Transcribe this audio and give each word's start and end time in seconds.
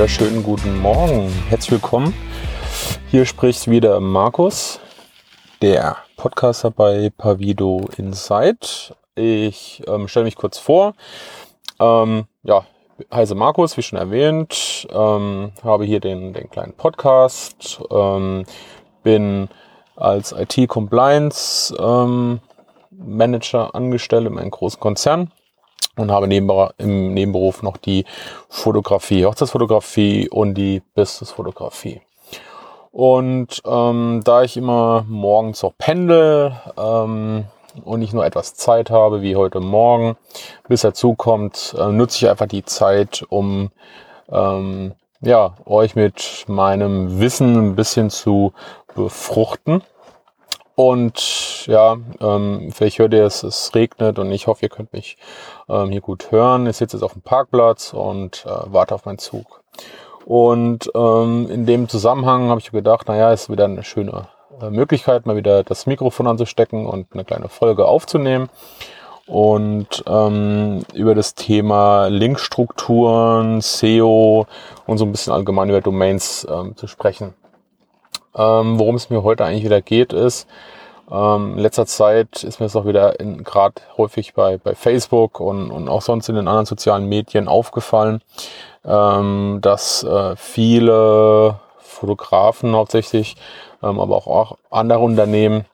wunderschönen 0.00 0.42
guten 0.42 0.80
Morgen. 0.80 1.30
Herzlich 1.50 1.72
willkommen. 1.72 2.14
Hier 3.10 3.26
spricht 3.26 3.68
wieder 3.68 3.98
Markus, 3.98 4.78
der 5.62 5.96
Podcaster 6.16 6.70
bei 6.70 7.10
Pavido 7.10 7.88
Insight. 7.96 8.94
Ich 9.16 9.82
ähm, 9.88 10.06
stelle 10.06 10.26
mich 10.26 10.36
kurz 10.36 10.58
vor. 10.58 10.94
Ähm, 11.80 12.26
ja, 12.44 12.64
heiße 13.12 13.34
Markus, 13.34 13.76
wie 13.76 13.82
schon 13.82 13.98
erwähnt. 13.98 14.86
Ähm, 14.92 15.50
habe 15.64 15.84
hier 15.86 15.98
den, 15.98 16.34
den 16.34 16.50
kleinen 16.50 16.74
Podcast. 16.74 17.80
Ähm, 17.90 18.44
bin 19.02 19.48
als 19.96 20.30
IT-Compliance 20.30 21.74
ähm, 21.80 22.38
Manager 22.92 23.74
angestellt 23.74 24.28
in 24.28 24.38
einem 24.38 24.52
großen 24.52 24.78
Konzern 24.78 25.32
und 25.96 26.12
habe 26.12 26.28
neben, 26.28 26.48
im 26.78 27.12
Nebenberuf 27.12 27.64
noch 27.64 27.76
die 27.76 28.04
Fotografie, 28.48 29.26
Hochzeitsfotografie 29.26 30.28
und 30.28 30.54
die 30.54 30.80
Businessfotografie. 30.94 32.02
Und 32.92 33.62
ähm, 33.64 34.20
da 34.24 34.42
ich 34.42 34.56
immer 34.56 35.04
morgens 35.08 35.62
auch 35.62 35.74
pendel 35.78 36.52
ähm, 36.76 37.44
und 37.84 38.00
nicht 38.00 38.12
nur 38.12 38.24
etwas 38.24 38.54
Zeit 38.54 38.90
habe, 38.90 39.22
wie 39.22 39.36
heute 39.36 39.60
Morgen, 39.60 40.16
bis 40.68 40.80
dazu 40.80 41.14
kommt, 41.14 41.74
äh, 41.78 41.86
nutze 41.86 42.18
ich 42.18 42.30
einfach 42.30 42.48
die 42.48 42.64
Zeit, 42.64 43.24
um 43.28 43.70
ähm, 44.30 44.94
ja, 45.20 45.54
euch 45.66 45.94
mit 45.94 46.44
meinem 46.48 47.20
Wissen 47.20 47.70
ein 47.70 47.76
bisschen 47.76 48.10
zu 48.10 48.52
befruchten. 48.94 49.82
Und 50.74 51.66
ja, 51.66 51.98
ähm, 52.20 52.70
vielleicht 52.72 52.98
hört 52.98 53.12
ihr 53.12 53.24
es, 53.24 53.42
es 53.42 53.74
regnet 53.74 54.18
und 54.18 54.32
ich 54.32 54.46
hoffe, 54.46 54.64
ihr 54.64 54.70
könnt 54.70 54.94
mich 54.94 55.18
ähm, 55.68 55.90
hier 55.90 56.00
gut 56.00 56.32
hören. 56.32 56.66
Ich 56.66 56.78
sitze 56.78 56.96
jetzt 56.96 57.04
auf 57.04 57.12
dem 57.12 57.22
Parkplatz 57.22 57.92
und 57.92 58.46
äh, 58.46 58.72
warte 58.72 58.94
auf 58.94 59.04
meinen 59.04 59.18
Zug. 59.18 59.62
Und 60.24 60.90
ähm, 60.94 61.48
in 61.50 61.66
dem 61.66 61.88
Zusammenhang 61.88 62.48
habe 62.48 62.60
ich 62.60 62.70
gedacht, 62.70 63.08
naja, 63.08 63.32
ist 63.32 63.50
wieder 63.50 63.64
eine 63.64 63.82
schöne 63.82 64.28
äh, 64.60 64.70
Möglichkeit, 64.70 65.26
mal 65.26 65.36
wieder 65.36 65.64
das 65.64 65.86
Mikrofon 65.86 66.26
anzustecken 66.26 66.86
und 66.86 67.06
eine 67.12 67.24
kleine 67.24 67.48
Folge 67.48 67.86
aufzunehmen 67.86 68.48
und 69.26 70.02
ähm, 70.08 70.82
über 70.92 71.14
das 71.14 71.34
Thema 71.34 72.08
Linkstrukturen, 72.08 73.60
SEO 73.60 74.46
und 74.86 74.98
so 74.98 75.04
ein 75.04 75.12
bisschen 75.12 75.32
allgemein 75.32 75.68
über 75.68 75.80
Domains 75.80 76.46
ähm, 76.50 76.76
zu 76.76 76.88
sprechen. 76.88 77.34
Ähm, 78.34 78.78
worum 78.78 78.96
es 78.96 79.08
mir 79.08 79.22
heute 79.22 79.44
eigentlich 79.44 79.64
wieder 79.64 79.82
geht, 79.82 80.12
ist, 80.12 80.48
ähm, 81.10 81.54
in 81.54 81.58
letzter 81.58 81.86
Zeit 81.86 82.44
ist 82.44 82.60
mir 82.60 82.66
das 82.66 82.76
auch 82.76 82.86
wieder 82.86 83.14
gerade 83.14 83.82
häufig 83.96 84.34
bei, 84.34 84.58
bei 84.58 84.74
Facebook 84.74 85.40
und, 85.40 85.70
und 85.70 85.88
auch 85.88 86.02
sonst 86.02 86.28
in 86.28 86.36
den 86.36 86.48
anderen 86.48 86.66
sozialen 86.66 87.06
Medien 87.06 87.48
aufgefallen, 87.48 88.22
ähm, 88.84 89.58
dass 89.60 90.02
äh, 90.04 90.36
viele 90.36 91.60
Fotografen 91.78 92.74
hauptsächlich, 92.74 93.36
ähm, 93.82 93.98
aber 93.98 94.16
auch, 94.16 94.26
auch 94.26 94.58
andere 94.70 95.00
Unternehmen 95.00 95.66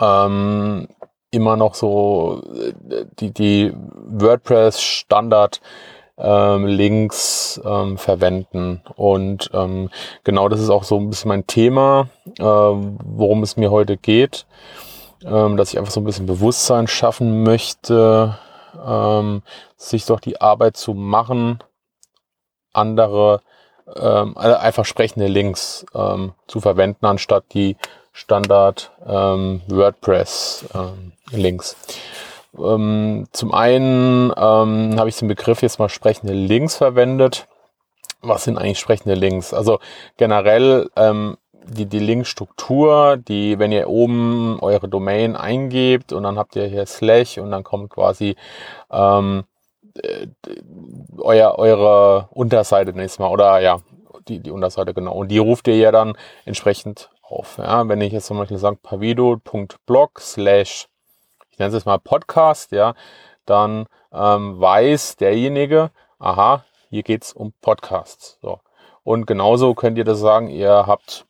ähm, 0.00 0.88
immer 1.30 1.56
noch 1.56 1.74
so 1.74 2.42
äh, 2.54 3.04
die, 3.18 3.32
die 3.32 3.72
WordPress-Standard 3.74 5.60
ähm, 6.18 6.66
Links 6.66 7.60
ähm, 7.64 7.98
verwenden. 7.98 8.82
Und 8.96 9.50
ähm, 9.52 9.90
genau 10.24 10.48
das 10.48 10.60
ist 10.60 10.70
auch 10.70 10.84
so 10.84 10.98
ein 10.98 11.10
bisschen 11.10 11.28
mein 11.28 11.46
Thema, 11.46 12.08
äh, 12.38 12.42
worum 12.42 13.42
es 13.42 13.56
mir 13.56 13.70
heute 13.70 13.96
geht, 13.96 14.46
ähm, 15.24 15.56
dass 15.56 15.72
ich 15.72 15.78
einfach 15.78 15.92
so 15.92 16.00
ein 16.00 16.04
bisschen 16.04 16.26
Bewusstsein 16.26 16.86
schaffen 16.86 17.42
möchte, 17.42 18.38
ähm, 18.84 19.42
sich 19.76 20.06
doch 20.06 20.20
die 20.20 20.40
Arbeit 20.40 20.76
zu 20.76 20.94
machen, 20.94 21.62
andere 22.72 23.40
ähm, 23.94 24.36
also 24.36 24.56
einfach 24.56 24.84
sprechende 24.84 25.28
Links 25.28 25.86
ähm, 25.94 26.32
zu 26.46 26.60
verwenden, 26.60 27.06
anstatt 27.06 27.44
die 27.52 27.76
Standard 28.12 28.92
ähm, 29.06 29.62
WordPress 29.68 30.66
ähm, 30.74 31.12
Links. 31.30 31.76
Ähm, 32.58 33.26
zum 33.32 33.52
einen 33.52 34.30
ähm, 34.36 34.98
habe 34.98 35.08
ich 35.08 35.16
den 35.16 35.28
Begriff 35.28 35.62
jetzt 35.62 35.78
mal 35.78 35.88
sprechende 35.88 36.32
Links 36.32 36.76
verwendet. 36.76 37.48
Was 38.22 38.44
sind 38.44 38.58
eigentlich 38.58 38.78
sprechende 38.78 39.14
Links? 39.14 39.54
Also 39.54 39.78
generell 40.16 40.90
ähm, 40.96 41.36
die, 41.68 41.86
die 41.86 41.98
Linkstruktur, 41.98 43.16
die, 43.16 43.58
wenn 43.58 43.72
ihr 43.72 43.88
oben 43.88 44.58
eure 44.60 44.88
Domain 44.88 45.36
eingebt 45.36 46.12
und 46.12 46.22
dann 46.22 46.38
habt 46.38 46.56
ihr 46.56 46.66
hier 46.66 46.86
Slash 46.86 47.38
und 47.38 47.50
dann 47.50 47.64
kommt 47.64 47.90
quasi 47.90 48.36
ähm, 48.90 49.44
äh, 50.02 50.28
euer, 51.18 51.58
eure 51.58 52.28
Unterseite 52.30 52.92
nächstes 52.92 53.18
Mal 53.18 53.30
oder 53.30 53.58
ja, 53.60 53.80
die, 54.28 54.40
die 54.40 54.50
Unterseite 54.50 54.94
genau. 54.94 55.14
Und 55.14 55.28
die 55.28 55.38
ruft 55.38 55.68
ihr 55.68 55.76
ja 55.76 55.92
dann 55.92 56.16
entsprechend 56.44 57.10
auf. 57.22 57.58
Ja, 57.58 57.88
wenn 57.88 58.00
ich 58.00 58.12
jetzt 58.12 58.26
zum 58.26 58.38
Beispiel 58.38 58.58
sage 58.58 58.78
pavido.blog 58.82 60.20
slash 60.20 60.88
ich 61.56 61.58
nenne 61.58 61.68
es 61.68 61.74
jetzt 61.74 61.86
mal 61.86 61.98
Podcast, 61.98 62.72
ja, 62.72 62.92
dann 63.46 63.86
ähm, 64.12 64.60
weiß 64.60 65.16
derjenige, 65.16 65.90
aha, 66.18 66.66
hier 66.90 67.02
geht's 67.02 67.32
um 67.32 67.54
Podcasts. 67.62 68.38
So. 68.42 68.60
Und 69.04 69.26
genauso 69.26 69.72
könnt 69.72 69.96
ihr 69.96 70.04
das 70.04 70.18
sagen, 70.18 70.50
ihr 70.50 70.86
habt 70.86 71.24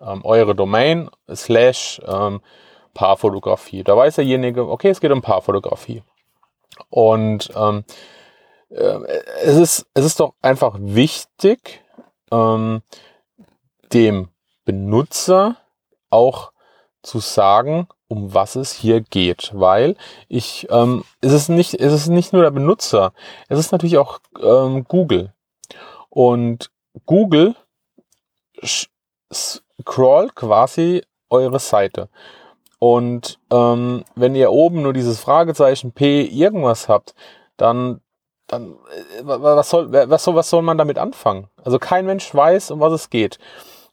ähm, 0.00 0.24
eure 0.24 0.54
Domain 0.54 1.10
slash 1.34 2.00
ähm, 2.06 2.42
Paarfotografie. 2.94 3.82
Da 3.82 3.96
weiß 3.96 4.14
derjenige, 4.14 4.68
okay, 4.68 4.90
es 4.90 5.00
geht 5.00 5.10
um 5.10 5.20
Paarfotografie. 5.20 6.04
Und 6.88 7.50
ähm, 7.56 7.82
äh, 8.68 9.00
es, 9.42 9.56
ist, 9.56 9.86
es 9.94 10.04
ist 10.04 10.20
doch 10.20 10.34
einfach 10.42 10.76
wichtig, 10.78 11.82
ähm, 12.30 12.82
dem 13.92 14.28
Benutzer 14.64 15.56
auch 16.08 16.52
zu 17.02 17.18
sagen, 17.18 17.88
um 18.10 18.34
was 18.34 18.56
es 18.56 18.72
hier 18.72 19.00
geht, 19.00 19.52
weil 19.54 19.96
ich, 20.28 20.66
ähm, 20.70 21.04
es 21.20 21.32
ist 21.32 21.48
nicht, 21.48 21.74
es 21.74 21.92
ist 21.92 22.08
nicht 22.08 22.32
nur 22.32 22.42
der 22.42 22.50
Benutzer, 22.50 23.12
es 23.48 23.58
ist 23.58 23.70
natürlich 23.70 23.98
auch 23.98 24.18
ähm, 24.42 24.84
Google. 24.84 25.32
Und 26.08 26.72
Google 27.06 27.54
scrollt 29.32 30.34
quasi 30.34 31.02
eure 31.30 31.60
Seite. 31.60 32.08
Und 32.80 33.38
ähm, 33.52 34.04
wenn 34.16 34.34
ihr 34.34 34.50
oben 34.50 34.82
nur 34.82 34.92
dieses 34.92 35.20
Fragezeichen 35.20 35.92
P 35.92 36.22
irgendwas 36.22 36.88
habt, 36.88 37.14
dann, 37.56 38.00
dann 38.48 38.72
äh, 38.72 39.22
was 39.22 39.70
soll, 39.70 39.92
was 39.92 40.24
soll, 40.24 40.34
was 40.34 40.50
soll 40.50 40.62
man 40.62 40.78
damit 40.78 40.98
anfangen? 40.98 41.48
Also 41.62 41.78
kein 41.78 42.06
Mensch 42.06 42.34
weiß, 42.34 42.72
um 42.72 42.80
was 42.80 42.92
es 42.92 43.10
geht. 43.10 43.38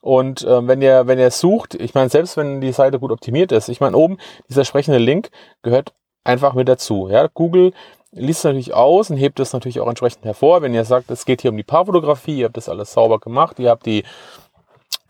Und 0.02 0.44
äh, 0.44 0.68
wenn 0.68 0.82
ihr, 0.82 1.08
wenn 1.08 1.20
ihr 1.20 1.32
sucht, 1.32 1.76
ich 1.76 1.94
meine, 1.94 2.10
selbst 2.10 2.38
wenn 2.38 2.62
die 2.62 2.72
Seite 2.72 3.00
gut 3.00 3.12
optimiert 3.12 3.52
ist, 3.52 3.70
ich 3.70 3.80
meine, 3.80 3.98
oben 3.98 4.18
dieser 4.50 4.66
sprechende 4.66 5.00
Link 5.00 5.30
gehört 5.64 5.94
einfach 6.24 6.54
mit 6.54 6.68
dazu. 6.68 7.08
Ja, 7.10 7.28
Google 7.34 7.74
liest 8.12 8.40
es 8.40 8.44
natürlich 8.46 8.74
aus 8.74 9.10
und 9.10 9.18
hebt 9.18 9.40
es 9.40 9.54
natürlich 9.54 9.80
auch 9.80 9.88
entsprechend 9.88 10.26
hervor. 10.26 10.62
Wenn 10.62 10.74
ihr 10.74 10.86
sagt, 10.86 11.12
es 11.12 11.26
geht 11.26 11.42
hier 11.42 11.52
um 11.52 11.58
die 11.58 11.64
Paarfotografie, 11.64 12.40
ihr 12.40 12.46
habt 12.46 12.58
das 12.58 12.70
alles 12.70 12.94
sauber 12.94 13.20
gemacht, 13.20 13.60
ihr 13.60 13.70
habt 13.70 13.86
die 13.86 14.04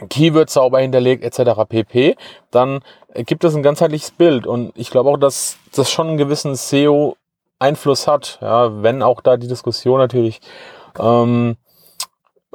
Keywords 0.09 0.53
sauber 0.53 0.79
hinterlegt, 0.79 1.23
etc. 1.23 1.61
pp, 1.67 2.15
dann 2.51 2.81
gibt 3.13 3.43
es 3.43 3.55
ein 3.55 3.63
ganzheitliches 3.63 4.11
Bild. 4.11 4.45
Und 4.45 4.71
ich 4.75 4.91
glaube 4.91 5.09
auch, 5.09 5.17
dass 5.17 5.57
das 5.75 5.91
schon 5.91 6.07
einen 6.07 6.17
gewissen 6.17 6.55
SEO-Einfluss 6.55 8.07
hat. 8.07 8.37
Ja, 8.41 8.83
wenn 8.83 9.01
auch 9.01 9.21
da 9.21 9.37
die 9.37 9.47
Diskussion 9.47 9.99
natürlich 9.99 10.39
ähm, 10.99 11.57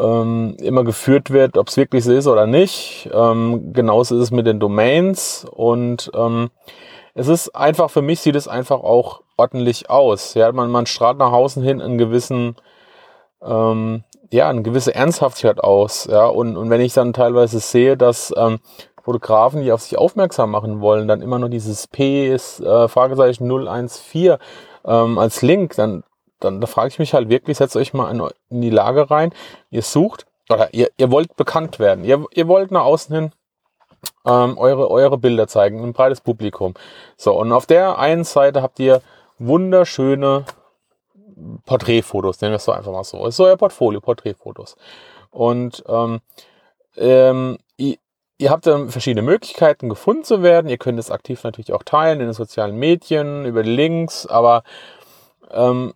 ähm, 0.02 0.56
immer 0.60 0.84
geführt 0.84 1.30
wird, 1.30 1.56
ob 1.56 1.68
es 1.68 1.76
wirklich 1.76 2.04
so 2.04 2.12
ist 2.12 2.26
oder 2.26 2.46
nicht. 2.46 3.08
Ähm, 3.12 3.72
genauso 3.72 4.16
ist 4.16 4.22
es 4.22 4.30
mit 4.30 4.46
den 4.46 4.58
Domains 4.58 5.46
und 5.50 6.10
ähm, 6.14 6.50
es 7.14 7.28
ist 7.28 7.54
einfach, 7.54 7.90
für 7.90 8.02
mich 8.02 8.20
sieht 8.20 8.36
es 8.36 8.48
einfach 8.48 8.80
auch 8.80 9.22
ordentlich 9.36 9.90
aus. 9.90 10.34
Ja, 10.34 10.50
man, 10.52 10.70
man 10.70 10.86
strahlt 10.86 11.18
nach 11.18 11.32
außen 11.32 11.62
hin 11.62 11.80
einen 11.80 11.98
gewissen, 11.98 12.56
ähm, 13.42 14.02
ja, 14.32 14.48
eine 14.48 14.62
gewisse 14.62 14.94
Ernsthaftigkeit 14.94 15.60
aus. 15.60 16.08
Ja, 16.10 16.26
und, 16.26 16.56
und 16.56 16.70
wenn 16.70 16.80
ich 16.80 16.94
dann 16.94 17.12
teilweise 17.12 17.60
sehe, 17.60 17.96
dass 17.96 18.32
ähm, 18.36 18.60
Fotografen, 19.02 19.62
die 19.62 19.72
auf 19.72 19.82
sich 19.82 19.98
aufmerksam 19.98 20.50
machen 20.50 20.80
wollen, 20.80 21.06
dann 21.06 21.22
immer 21.22 21.38
nur 21.38 21.48
dieses 21.48 21.86
P 21.86 22.32
ist 22.32 22.60
äh, 22.60 22.88
Fragezeichen 22.88 23.48
014 23.48 24.36
ähm, 24.84 25.18
als 25.18 25.42
Link, 25.42 25.76
dann 25.76 26.02
dann 26.44 26.60
da 26.60 26.66
frage 26.66 26.88
ich 26.88 26.98
mich 26.98 27.14
halt 27.14 27.28
wirklich, 27.28 27.58
setzt 27.58 27.76
euch 27.76 27.92
mal 27.94 28.10
in, 28.10 28.60
die 28.60 28.70
Lage 28.70 29.10
rein, 29.10 29.32
ihr 29.70 29.82
sucht 29.82 30.26
oder 30.48 30.72
ihr, 30.74 30.90
ihr 30.96 31.10
wollt 31.10 31.36
bekannt 31.36 31.78
werden. 31.78 32.04
Ihr, 32.04 32.24
ihr 32.34 32.48
wollt 32.48 32.70
nach 32.70 32.84
außen 32.84 33.14
hin 33.14 33.32
ähm, 34.26 34.58
eure, 34.58 34.90
eure 34.90 35.18
Bilder 35.18 35.48
zeigen, 35.48 35.82
ein 35.82 35.92
breites 35.92 36.20
Publikum. 36.20 36.74
So, 37.16 37.38
und 37.38 37.52
auf 37.52 37.66
der 37.66 37.98
einen 37.98 38.24
Seite 38.24 38.62
habt 38.62 38.78
ihr 38.78 39.02
wunderschöne 39.38 40.44
Porträtfotos, 41.66 42.40
nennen 42.40 42.52
wir 42.52 42.56
es 42.56 42.64
so 42.64 42.72
einfach 42.72 42.92
mal 42.92 43.04
so. 43.04 43.24
Das 43.24 43.34
ist 43.34 43.40
euer 43.40 43.56
Portfolio, 43.56 44.00
Porträtfotos. 44.00 44.76
Und 45.30 45.82
ähm, 45.88 46.20
ähm, 46.96 47.58
ihr, 47.76 47.96
ihr 48.38 48.50
habt 48.50 48.66
dann 48.66 48.90
verschiedene 48.90 49.22
Möglichkeiten, 49.22 49.88
gefunden 49.88 50.24
zu 50.24 50.42
werden. 50.42 50.68
Ihr 50.68 50.78
könnt 50.78 50.98
es 50.98 51.10
aktiv 51.10 51.42
natürlich 51.42 51.72
auch 51.72 51.82
teilen 51.82 52.20
in 52.20 52.26
den 52.26 52.34
sozialen 52.34 52.76
Medien, 52.76 53.44
über 53.44 53.62
Links, 53.62 54.26
aber 54.26 54.62
ähm, 55.50 55.94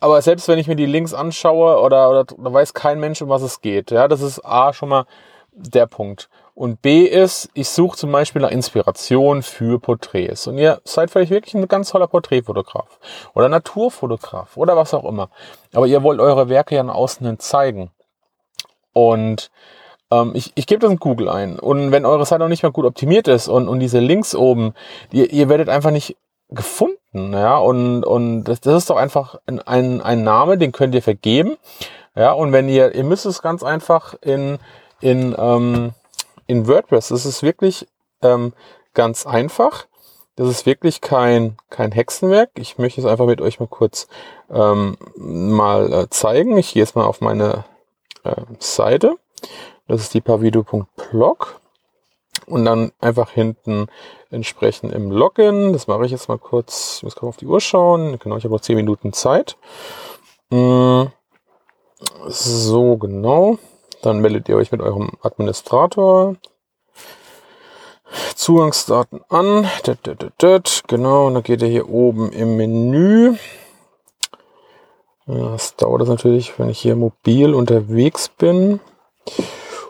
aber 0.00 0.20
selbst 0.22 0.48
wenn 0.48 0.58
ich 0.58 0.66
mir 0.66 0.76
die 0.76 0.86
Links 0.86 1.14
anschaue 1.14 1.80
oder, 1.80 2.10
oder 2.10 2.24
da 2.24 2.52
weiß 2.52 2.74
kein 2.74 2.98
Mensch, 2.98 3.20
um 3.22 3.28
was 3.28 3.42
es 3.42 3.60
geht. 3.60 3.90
Ja, 3.90 4.08
das 4.08 4.22
ist 4.22 4.44
A 4.44 4.72
schon 4.72 4.88
mal 4.88 5.04
der 5.52 5.86
Punkt. 5.86 6.28
Und 6.54 6.82
B 6.82 7.04
ist, 7.04 7.48
ich 7.54 7.68
suche 7.68 7.96
zum 7.96 8.12
Beispiel 8.12 8.42
nach 8.42 8.50
Inspiration 8.50 9.42
für 9.42 9.78
Porträts. 9.78 10.46
Und 10.46 10.58
ihr 10.58 10.80
seid 10.84 11.10
vielleicht 11.10 11.30
wirklich 11.30 11.54
ein 11.54 11.68
ganz 11.68 11.90
toller 11.90 12.06
Porträtfotograf 12.06 12.98
oder 13.34 13.48
Naturfotograf 13.48 14.56
oder 14.56 14.76
was 14.76 14.94
auch 14.94 15.04
immer. 15.04 15.30
Aber 15.72 15.86
ihr 15.86 16.02
wollt 16.02 16.20
eure 16.20 16.48
Werke 16.48 16.74
ja 16.74 16.82
nach 16.82 16.94
außen 16.94 17.26
hin 17.26 17.38
zeigen. 17.38 17.90
Und 18.92 19.50
ähm, 20.10 20.32
ich, 20.34 20.52
ich 20.54 20.66
gebe 20.66 20.80
das 20.80 20.90
in 20.90 20.98
Google 20.98 21.28
ein. 21.28 21.58
Und 21.58 21.92
wenn 21.92 22.04
eure 22.04 22.26
Seite 22.26 22.40
noch 22.40 22.48
nicht 22.48 22.62
mal 22.62 22.72
gut 22.72 22.84
optimiert 22.84 23.28
ist 23.28 23.48
und, 23.48 23.68
und 23.68 23.80
diese 23.80 24.00
Links 24.00 24.34
oben, 24.34 24.74
ihr, 25.12 25.30
ihr 25.32 25.48
werdet 25.48 25.68
einfach 25.68 25.90
nicht 25.90 26.16
gefunden. 26.50 27.32
Ja, 27.32 27.58
und, 27.58 28.04
und 28.04 28.44
das, 28.44 28.60
das 28.60 28.82
ist 28.82 28.90
doch 28.90 28.96
einfach 28.96 29.40
ein, 29.46 29.60
ein, 29.60 30.00
ein 30.00 30.22
Name, 30.22 30.58
den 30.58 30.72
könnt 30.72 30.94
ihr 30.94 31.02
vergeben. 31.02 31.56
Ja, 32.14 32.32
und 32.32 32.52
wenn 32.52 32.68
ihr, 32.68 32.94
ihr 32.94 33.04
müsst 33.04 33.26
es 33.26 33.42
ganz 33.42 33.62
einfach 33.62 34.14
in, 34.20 34.58
in, 35.00 35.34
ähm, 35.38 35.92
in 36.46 36.66
WordPress, 36.66 37.08
das 37.08 37.24
ist 37.24 37.42
wirklich 37.42 37.86
ähm, 38.22 38.52
ganz 38.94 39.26
einfach. 39.26 39.86
Das 40.36 40.48
ist 40.48 40.66
wirklich 40.66 41.00
kein, 41.00 41.56
kein 41.68 41.92
Hexenwerk. 41.92 42.50
Ich 42.54 42.78
möchte 42.78 43.00
es 43.00 43.06
einfach 43.06 43.26
mit 43.26 43.40
euch 43.40 43.60
mal 43.60 43.66
kurz 43.66 44.08
ähm, 44.50 44.96
mal 45.16 45.92
äh, 45.92 46.10
zeigen. 46.10 46.56
Ich 46.56 46.72
gehe 46.72 46.82
jetzt 46.82 46.96
mal 46.96 47.04
auf 47.04 47.20
meine 47.20 47.64
äh, 48.24 48.34
Seite. 48.58 49.16
Das 49.86 50.00
ist 50.00 50.14
die 50.14 50.20
pavido.blog. 50.20 51.59
Und 52.50 52.64
dann 52.64 52.92
einfach 53.00 53.30
hinten 53.30 53.86
entsprechend 54.30 54.92
im 54.92 55.10
Login. 55.10 55.72
Das 55.72 55.86
mache 55.86 56.04
ich 56.04 56.10
jetzt 56.10 56.28
mal 56.28 56.38
kurz. 56.38 56.96
Ich 56.98 57.02
muss 57.04 57.14
gerade 57.14 57.28
auf 57.28 57.36
die 57.36 57.46
Uhr 57.46 57.60
schauen. 57.60 58.18
Genau, 58.18 58.36
ich 58.36 58.44
habe 58.44 58.54
noch 58.54 58.60
10 58.60 58.76
Minuten 58.76 59.12
Zeit. 59.12 59.56
Mm, 60.50 61.04
so, 62.26 62.96
genau. 62.96 63.58
Dann 64.02 64.20
meldet 64.20 64.48
ihr 64.48 64.56
euch 64.56 64.72
mit 64.72 64.80
eurem 64.80 65.10
Administrator. 65.22 66.36
Zugangsdaten 68.34 69.20
an. 69.28 69.68
Genau, 70.88 71.26
und 71.28 71.34
dann 71.34 71.42
geht 71.42 71.62
ihr 71.62 71.68
hier 71.68 71.88
oben 71.88 72.32
im 72.32 72.56
Menü. 72.56 73.36
Das 75.26 75.76
dauert 75.76 76.02
das 76.02 76.08
natürlich, 76.08 76.58
wenn 76.58 76.70
ich 76.70 76.80
hier 76.80 76.96
mobil 76.96 77.54
unterwegs 77.54 78.28
bin. 78.28 78.80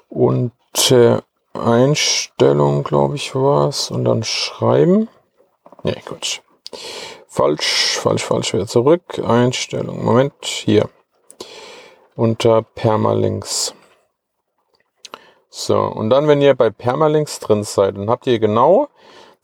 Und 0.08 0.52
äh, 0.90 1.18
Einstellung, 1.62 2.82
glaube 2.82 3.16
ich, 3.16 3.34
war 3.34 3.68
es. 3.68 3.90
Und 3.90 4.04
dann 4.04 4.24
schreiben. 4.24 5.08
Nee, 5.82 5.96
Quatsch. 6.04 6.40
Falsch, 7.26 7.98
falsch, 7.98 8.24
falsch. 8.24 8.52
Wieder 8.52 8.66
zurück. 8.66 9.20
Einstellung. 9.24 10.04
Moment, 10.04 10.34
hier. 10.42 10.88
Unter 12.16 12.62
Permalinks. 12.62 13.74
So, 15.48 15.78
und 15.78 16.10
dann, 16.10 16.28
wenn 16.28 16.40
ihr 16.40 16.54
bei 16.54 16.70
Permalinks 16.70 17.40
drin 17.40 17.64
seid, 17.64 17.96
dann 17.96 18.08
habt 18.08 18.26
ihr 18.26 18.38
genau 18.38 18.88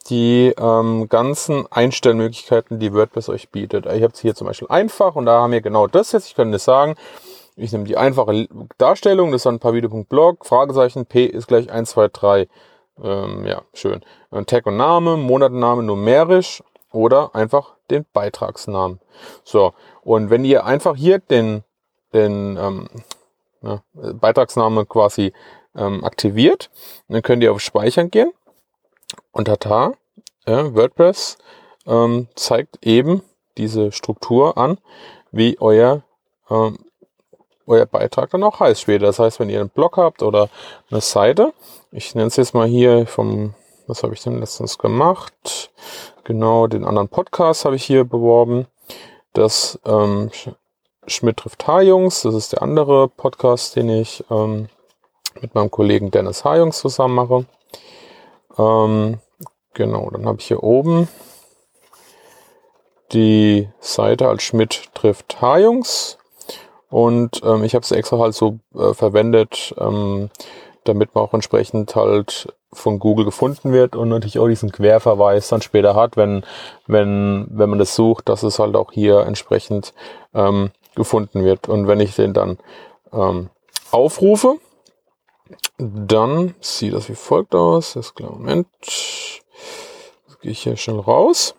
die 0.09 0.55
ähm, 0.57 1.09
ganzen 1.09 1.71
Einstellmöglichkeiten, 1.71 2.79
die 2.79 2.93
WordPress 2.93 3.29
euch 3.29 3.51
bietet. 3.51 3.87
Ich 3.87 4.03
habe 4.03 4.13
es 4.13 4.21
hier 4.21 4.35
zum 4.35 4.47
Beispiel 4.47 4.69
einfach 4.69 5.17
und 5.17 5.27
da 5.27 5.41
haben 5.41 5.53
wir 5.53 5.61
genau 5.61 5.89
das 5.89 6.13
jetzt. 6.13 6.29
Ich 6.29 6.35
könnte 6.37 6.59
sagen, 6.59 6.95
ich 7.57 7.73
nehme 7.73 7.85
die 7.85 7.97
einfache 7.97 8.49
Darstellung, 8.79 9.33
das 9.33 9.41
ist 9.41 9.47
dann 9.47 9.59
pavido.blog, 9.59 10.45
Fragezeichen, 10.45 11.07
P 11.07 11.25
ist 11.25 11.49
gleich 11.49 11.71
1, 11.71 11.91
2, 11.91 12.09
3. 12.09 12.49
Ähm, 13.03 13.47
ja, 13.47 13.63
schön. 13.73 14.03
Und 14.31 14.49
Tag 14.49 14.67
und 14.67 14.77
Name, 14.77 15.17
Monatname 15.17 15.83
numerisch 15.83 16.63
oder 16.93 17.35
einfach 17.35 17.75
den 17.91 18.05
Beitragsnamen. 18.13 19.01
So, 19.43 19.73
und 20.03 20.31
wenn 20.31 20.45
ihr 20.45 20.65
einfach 20.65 20.97
hier 20.97 21.19
den, 21.19 21.65
den 22.13 22.57
ähm, 22.59 22.89
ja, 23.63 23.83
Beitragsname 23.95 24.87
quasi 24.87 25.33
ähm, 25.75 26.05
aktiviert, 26.05 26.71
dann 27.09 27.23
könnt 27.23 27.43
ihr 27.43 27.53
auf 27.53 27.61
Speichern 27.61 28.11
gehen 28.11 28.33
und 29.33 29.47
tata, 29.47 29.93
ja, 30.47 30.75
WordPress 30.75 31.39
ähm, 31.87 32.29
zeigt 32.35 32.85
eben 32.85 33.23
diese 33.57 33.93
Struktur 33.93 34.59
an, 34.59 34.79
wie 35.33 35.59
euer 35.61 36.03
ähm, 36.51 36.79
euer 37.67 37.87
Beitrag 37.87 38.31
dann 38.31 38.43
auch 38.43 38.61
heißt 38.61 38.83
später. 38.83 39.07
Das 39.07 39.19
heißt, 39.19 39.41
wenn 39.41 39.51
ihr 39.51 39.61
einen 39.61 39.69
Blog 39.69 39.97
habt 39.97 40.23
oder 40.23 40.49
eine 40.91 41.01
Seite, 41.01 41.53
ich 41.91 42.15
nenne 42.15 42.29
es 42.29 42.37
jetzt 42.37 42.55
mal 42.55 42.67
hier 42.67 43.07
vom, 43.07 43.55
was 43.87 44.03
habe 44.03 44.15
ich 44.15 44.23
denn 44.23 44.41
letztens 44.41 44.79
gemacht? 44.79 45.71
Genau, 46.25 46.67
den 46.67 46.85
anderen 46.85 47.09
Podcast 47.09 47.65
habe 47.65 47.77
ich 47.77 47.85
hier 47.85 48.05
beworben. 48.05 48.67
Das 49.33 49.79
ähm, 49.85 50.31
Schmidt 51.07 51.39
trifft 51.39 51.67
H-Jungs, 51.67 52.23
das 52.23 52.35
ist 52.35 52.53
der 52.53 52.63
andere 52.63 53.09
Podcast, 53.09 53.77
den 53.77 53.89
ich 53.89 54.25
ähm, 54.31 54.69
mit 55.41 55.55
meinem 55.55 55.71
Kollegen 55.71 56.11
Dennis 56.11 56.45
H-Jungs 56.45 56.79
zusammen 56.79 57.15
mache. 57.15 57.47
Ähm, 58.59 59.19
genau, 59.75 60.11
dann 60.11 60.27
habe 60.27 60.39
ich 60.41 60.47
hier 60.47 60.63
oben 60.63 61.09
die 63.13 63.69
Seite 63.81 64.29
als 64.29 64.43
Schmidt 64.43 64.91
trifft 64.95 65.41
H-Jungs 65.41 66.19
und 66.97 67.43
ähm, 67.45 67.63
ich 67.63 67.75
habe 67.75 67.83
es 67.83 67.91
extra 67.91 68.19
halt 68.19 68.33
so 68.33 68.59
äh, 68.75 68.95
verwendet, 68.95 69.75
ähm, 69.77 70.31
damit 70.85 71.15
man 71.15 71.25
auch 71.25 71.35
entsprechend 71.35 71.95
halt 71.95 72.55
von 72.73 72.99
Google 72.99 73.27
gefunden 73.27 73.75
wird 73.75 73.95
und 73.95 74.09
natürlich 74.09 74.39
auch 74.39 74.49
diesen 74.49 74.73
Querverweis 74.73 75.49
dann 75.49 75.61
später 75.61 75.95
hat, 75.95 76.17
wenn, 76.17 76.43
wenn, 76.87 77.49
wenn 77.51 77.69
man 77.69 77.79
das 77.79 77.95
sucht, 77.95 78.31
dass 78.31 78.43
es 78.45 78.59
halt 78.59 78.77
auch 78.77 78.93
hier 78.93 79.27
entsprechend 79.27 79.93
ähm, 80.33 80.71
gefunden 80.95 81.45
wird. 81.45 81.69
Und 81.69 81.87
wenn 81.87 82.01
ich 82.01 82.15
den 82.15 82.33
dann 82.33 82.57
ähm, 83.13 83.51
aufrufe, 83.91 84.57
dann 85.77 86.55
sieht 86.61 86.95
das 86.95 87.11
wie 87.11 87.15
folgt 87.15 87.55
aus. 87.55 87.95
Ist 87.95 88.15
klar, 88.15 88.31
Moment. 88.31 88.69
Jetzt 88.79 90.41
gehe 90.41 90.51
ich 90.51 90.61
hier 90.61 90.79
schnell 90.79 91.01
raus. 91.01 91.55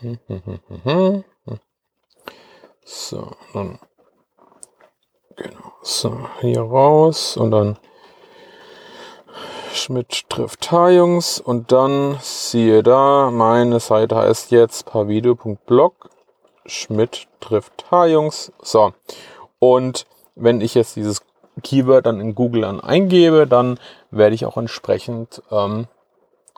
Hm, 0.00 0.18
hm, 0.26 0.60
hm, 0.84 1.24
so, 2.90 3.32
dann 3.52 3.78
genau, 5.36 5.72
so, 5.82 6.26
hier 6.40 6.62
raus 6.62 7.36
und 7.36 7.50
dann 7.50 7.78
Schmidt 9.74 10.24
trifft 10.30 10.72
H-Jungs 10.72 11.38
und 11.38 11.70
dann 11.70 12.16
siehe 12.22 12.82
da, 12.82 13.30
meine 13.30 13.78
Seite 13.78 14.16
heißt 14.16 14.50
jetzt 14.52 14.86
parvideo.blog 14.86 16.08
Schmidt 16.64 17.28
trifft 17.40 17.90
H-Jungs. 17.90 18.52
So, 18.62 18.94
und 19.58 20.06
wenn 20.34 20.62
ich 20.62 20.74
jetzt 20.74 20.96
dieses 20.96 21.20
Keyword 21.62 22.06
dann 22.06 22.20
in 22.20 22.34
Google 22.34 22.62
dann 22.62 22.80
eingebe, 22.80 23.46
dann 23.46 23.78
werde 24.10 24.34
ich 24.34 24.46
auch 24.46 24.56
entsprechend 24.56 25.42
ähm, 25.50 25.88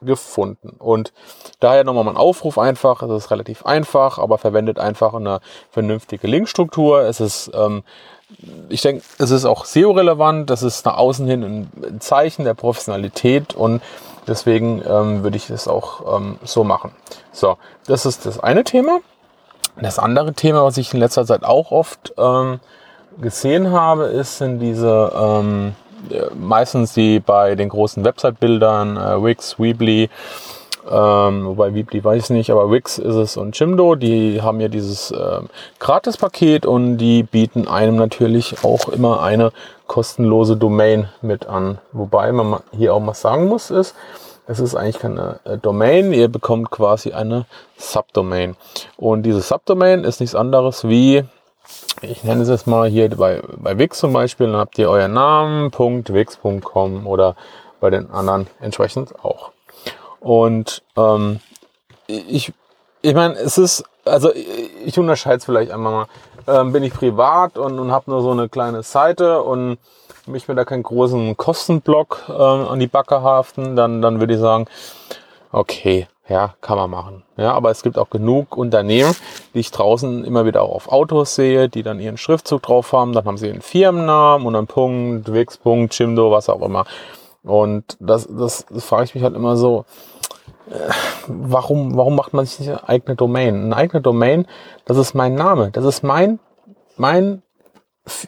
gefunden. 0.02 0.76
Und 0.78 1.12
daher 1.61 1.85
nochmal 1.85 2.04
mein 2.04 2.16
Aufruf 2.16 2.59
einfach, 2.59 3.02
es 3.02 3.25
ist 3.25 3.30
relativ 3.30 3.64
einfach, 3.64 4.19
aber 4.19 4.38
verwendet 4.38 4.78
einfach 4.78 5.14
eine 5.14 5.40
vernünftige 5.71 6.26
Linkstruktur. 6.26 7.02
Es 7.02 7.21
ist, 7.21 7.50
ähm, 7.54 7.83
ich 8.69 8.83
denke, 8.83 9.02
es 9.19 9.30
ist 9.30 9.45
auch 9.45 9.64
SEO-relevant, 9.64 10.50
das 10.50 10.62
ist 10.62 10.87
nach 10.87 10.97
außen 10.97 11.26
hin 11.26 11.42
ein 11.42 12.00
Zeichen 12.00 12.45
der 12.45 12.54
Professionalität 12.54 13.54
und 13.54 13.83
deswegen 14.26 14.83
ähm, 14.87 15.23
würde 15.23 15.37
ich 15.37 15.50
es 15.50 15.69
auch 15.69 16.16
ähm, 16.16 16.38
so 16.45 16.64
machen. 16.64 16.92
So, 17.33 17.57
das 17.87 18.07
ist 18.07 18.26
das 18.26 18.38
eine 18.38 18.64
Thema. 18.64 19.00
Das 19.80 19.99
andere 19.99 20.33
Thema, 20.33 20.64
was 20.64 20.76
ich 20.76 20.92
in 20.92 21.00
letzter 21.00 21.25
Zeit 21.25 21.45
auch 21.45 21.71
oft 21.71 22.12
ähm, 22.19 22.61
gesehen 23.21 23.71
habe, 23.73 24.04
ist, 24.04 24.38
sind 24.38 24.61
diese 24.61 25.12
ähm, 25.14 25.75
meistens 26.35 26.95
die 26.95 27.21
bei 27.21 27.54
den 27.54 27.69
großen 27.69 28.04
Website-Bildern, 28.04 28.97
äh, 28.97 29.23
Wix, 29.23 29.59
Weebly, 29.59 30.11
ähm, 30.90 31.47
wobei 31.47 31.75
Weebly 31.75 32.02
weiß 32.02 32.25
ich 32.25 32.30
nicht, 32.30 32.50
aber 32.50 32.71
Wix 32.71 32.99
ist 32.99 33.14
es 33.14 33.37
und 33.37 33.59
Jimdo, 33.59 33.95
die 33.95 34.40
haben 34.40 34.61
ja 34.61 34.69
dieses 34.69 35.11
äh, 35.11 35.40
Gratis-Paket 35.78 36.64
und 36.64 36.97
die 36.99 37.23
bieten 37.23 37.69
einem 37.69 37.97
natürlich 37.97 38.64
auch 38.64 38.88
immer 38.88 39.23
eine 39.23 39.52
kostenlose 39.87 40.57
Domain 40.57 41.09
mit 41.21 41.47
an. 41.47 41.78
Wobei 41.92 42.33
man 42.33 42.61
hier 42.73 42.95
auch 42.95 43.00
mal 43.00 43.14
sagen 43.14 43.47
muss, 43.47 43.71
ist, 43.71 43.95
es 44.47 44.59
ist 44.59 44.75
eigentlich 44.75 44.99
keine 44.99 45.38
äh, 45.45 45.59
Domain, 45.59 46.12
ihr 46.12 46.28
bekommt 46.28 46.71
quasi 46.71 47.12
eine 47.12 47.47
Subdomain. 47.76 48.57
Und 48.97 49.23
diese 49.23 49.42
Subdomain 49.42 50.04
ist 50.04 50.21
nichts 50.21 50.35
anderes 50.35 50.88
wie 50.88 51.25
ich 52.02 52.25
nenne 52.25 52.43
es 52.43 52.49
jetzt 52.49 52.67
mal 52.67 52.88
hier 52.88 53.09
bei, 53.11 53.43
bei 53.57 53.79
Wix 53.79 53.99
zum 53.99 54.12
Beispiel, 54.12 54.47
dann 54.47 54.57
habt 54.57 54.79
ihr 54.79 54.88
euren 54.88 55.12
Namen, 55.12 55.71
.wix.com 55.73 57.07
oder 57.07 57.37
bei 57.81 57.90
den 57.90 58.11
anderen 58.11 58.47
entsprechend 58.61 59.25
auch. 59.25 59.52
Und 60.21 60.83
ähm, 60.97 61.40
ich, 62.07 62.52
ich 63.02 63.14
meine, 63.14 63.35
es 63.35 63.59
ist, 63.59 63.85
also 64.05 64.33
ich 64.85 64.99
unterscheide 64.99 65.38
es 65.38 65.45
vielleicht 65.45 65.71
einmal 65.71 65.93
mal. 65.93 66.07
Ähm, 66.47 66.73
bin 66.73 66.83
ich 66.83 66.93
privat 66.93 67.59
und, 67.59 67.79
und 67.79 67.93
habe 67.93 68.11
nur 68.11 68.23
so 68.23 68.31
eine 68.31 68.49
kleine 68.49 68.83
Seite 68.83 69.43
und 69.43 69.79
mich 70.26 70.49
mir 70.49 70.55
da 70.55 70.64
keinen 70.64 70.83
großen 70.83 71.37
Kostenblock 71.37 72.25
äh, 72.29 72.33
an 72.33 72.81
die 72.81 72.87
Backe 72.87 73.23
haften, 73.23 73.76
dann, 73.76 74.02
dann 74.02 74.21
würde 74.21 74.35
ich 74.35 74.40
sagen, 74.40 74.67
okay, 75.52 76.07
ja, 76.30 76.54
kann 76.60 76.78
man 76.78 76.90
machen. 76.90 77.25
Ja, 77.37 77.52
aber 77.52 77.72
es 77.72 77.82
gibt 77.82 77.99
auch 77.99 78.08
genug 78.08 78.56
Unternehmen, 78.56 79.16
die 79.52 79.58
ich 79.58 79.72
draußen 79.72 80.25
immer 80.25 80.46
wieder 80.46 80.62
auch 80.62 80.70
auf 80.76 80.92
Autos 80.92 81.34
sehe, 81.34 81.68
die 81.68 81.82
dann 81.82 81.99
ihren 81.99 82.16
Schriftzug 82.16 82.62
drauf 82.62 82.92
haben, 82.92 83.12
dann 83.12 83.25
haben 83.25 83.37
sie 83.37 83.50
einen 83.50 83.62
Firmennamen 83.62 84.46
und 84.46 84.54
einen 84.54 84.68
Punkt, 84.68 85.32
Wix, 85.32 85.58
Punkt, 85.58 85.92
Chimdo, 85.92 86.30
was 86.30 86.49
auch 86.49 86.62
immer. 86.62 86.84
Und 87.42 87.96
das, 87.99 88.28
das, 88.30 88.64
das 88.70 88.84
frage 88.84 89.04
ich 89.04 89.14
mich 89.16 89.25
halt 89.25 89.34
immer 89.34 89.56
so, 89.56 89.87
äh, 90.70 90.92
warum, 91.26 91.96
warum 91.96 92.14
macht 92.14 92.32
man 92.32 92.46
sich 92.46 92.60
nicht 92.60 92.68
eine 92.68 92.88
eigene 92.88 93.16
Domain? 93.16 93.64
Eine 93.64 93.76
eigene 93.76 94.00
Domain, 94.00 94.46
das 94.84 94.99
ist 94.99 95.14
mein 95.14 95.34
Name, 95.34 95.72
das 95.72 95.84
ist 95.84 96.04
mein, 96.04 96.38
mein, 96.96 97.42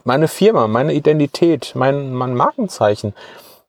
meine 0.02 0.26
Firma, 0.26 0.66
meine 0.66 0.92
Identität, 0.92 1.75
mein, 1.76 2.12
mein 2.12 2.35
Markenzeichen. 2.35 3.14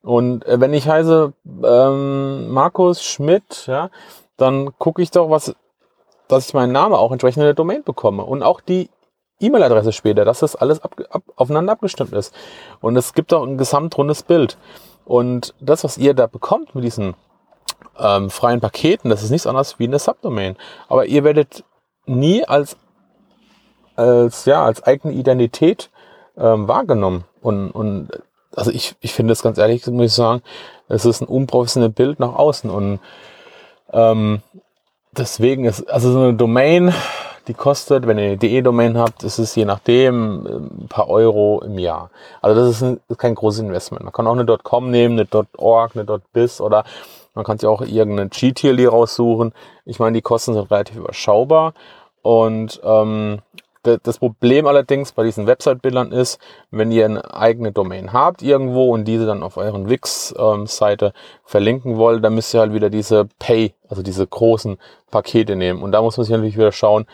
Und 0.02 0.44
äh, 0.46 0.60
wenn 0.60 0.74
ich 0.74 0.88
heiße 0.88 1.32
ähm, 1.64 2.50
Markus 2.50 3.02
Schmidt, 3.02 3.66
ja, 3.66 3.90
dann 4.36 4.76
gucke 4.78 5.02
ich 5.02 5.10
doch, 5.10 5.30
was, 5.30 5.54
dass 6.28 6.48
ich 6.48 6.54
meinen 6.54 6.72
Namen 6.72 6.94
auch 6.94 7.12
entsprechend 7.12 7.42
in 7.42 7.46
der 7.46 7.54
Domain 7.54 7.82
bekomme 7.82 8.24
und 8.24 8.42
auch 8.42 8.60
die 8.60 8.90
E-Mail-Adresse 9.40 9.92
später, 9.92 10.24
dass 10.24 10.40
das 10.40 10.56
alles 10.56 10.80
ab, 10.82 10.94
ab, 11.10 11.22
aufeinander 11.36 11.72
abgestimmt 11.72 12.12
ist. 12.12 12.34
Und 12.80 12.96
es 12.96 13.14
gibt 13.14 13.32
auch 13.32 13.44
ein 13.44 13.58
gesamtrundes 13.58 14.22
Bild. 14.22 14.56
Und 15.04 15.54
das, 15.60 15.84
was 15.84 15.98
ihr 15.98 16.14
da 16.14 16.26
bekommt 16.26 16.74
mit 16.74 16.84
diesen 16.84 17.14
ähm, 17.98 18.30
freien 18.30 18.60
Paketen, 18.60 19.10
das 19.10 19.22
ist 19.22 19.30
nichts 19.30 19.46
anderes 19.46 19.78
wie 19.78 19.84
eine 19.84 19.98
Subdomain. 19.98 20.56
Aber 20.88 21.06
ihr 21.06 21.24
werdet 21.24 21.64
nie 22.06 22.44
als, 22.44 22.76
als, 23.96 24.44
ja, 24.44 24.64
als 24.64 24.82
eigene 24.82 25.14
Identität 25.14 25.90
ähm, 26.36 26.68
wahrgenommen. 26.68 27.24
Und, 27.42 27.70
und 27.70 28.08
also 28.54 28.70
ich, 28.70 28.94
ich 29.00 29.12
finde 29.12 29.32
es 29.32 29.42
ganz 29.42 29.58
ehrlich, 29.58 29.86
muss 29.88 30.06
ich 30.06 30.14
sagen, 30.14 30.42
es 30.88 31.04
ist 31.04 31.20
ein 31.20 31.28
unprofessionelles 31.28 31.94
Bild 31.94 32.20
nach 32.20 32.34
außen. 32.34 32.70
Und 32.70 33.00
ähm, 33.94 34.42
deswegen 35.12 35.64
ist, 35.64 35.88
also 35.90 36.12
so 36.12 36.18
eine 36.18 36.34
Domain, 36.34 36.92
die 37.46 37.54
kostet, 37.54 38.06
wenn 38.06 38.18
ihr 38.18 38.24
eine 38.24 38.36
DE-Domain 38.36 38.98
habt, 38.98 39.22
ist 39.22 39.38
es 39.38 39.54
je 39.54 39.64
nachdem 39.64 40.46
ein 40.46 40.88
paar 40.88 41.08
Euro 41.08 41.62
im 41.64 41.78
Jahr. 41.78 42.10
Also 42.40 42.60
das 42.60 42.76
ist, 42.76 42.82
ein, 42.82 43.00
ist 43.08 43.18
kein 43.18 43.34
großes 43.34 43.60
Investment. 43.60 44.04
Man 44.04 44.12
kann 44.12 44.26
auch 44.26 44.32
eine 44.36 44.46
.com 44.46 44.90
nehmen, 44.90 45.18
eine 45.18 45.46
.org, 45.56 45.94
eine 45.94 46.20
.biz 46.32 46.60
oder 46.60 46.84
man 47.34 47.44
kann 47.44 47.58
sich 47.58 47.68
auch 47.68 47.82
irgendeine 47.82 48.30
G-Tier 48.30 48.88
raussuchen. 48.88 49.52
Ich 49.84 49.98
meine, 49.98 50.14
die 50.14 50.22
Kosten 50.22 50.54
sind 50.54 50.70
relativ 50.70 50.96
überschaubar 50.96 51.74
und 52.22 52.80
ähm, 52.84 53.40
das 53.84 54.18
Problem 54.18 54.66
allerdings 54.66 55.12
bei 55.12 55.24
diesen 55.24 55.46
Website-Bildern 55.46 56.12
ist, 56.12 56.40
wenn 56.70 56.90
ihr 56.90 57.04
eine 57.04 57.34
eigene 57.34 57.72
Domain 57.72 58.12
habt 58.12 58.42
irgendwo 58.42 58.92
und 58.92 59.04
diese 59.04 59.26
dann 59.26 59.42
auf 59.42 59.56
euren 59.56 59.88
Wix-Seite 59.88 61.12
verlinken 61.44 61.96
wollt, 61.96 62.24
dann 62.24 62.34
müsst 62.34 62.54
ihr 62.54 62.60
halt 62.60 62.72
wieder 62.72 62.90
diese 62.90 63.28
Pay, 63.38 63.74
also 63.88 64.02
diese 64.02 64.26
großen 64.26 64.78
Pakete 65.10 65.56
nehmen. 65.56 65.82
Und 65.82 65.92
da 65.92 66.02
muss 66.02 66.16
man 66.16 66.24
sich 66.24 66.32
natürlich 66.32 66.56
wieder 66.56 66.72
schauen, 66.72 67.06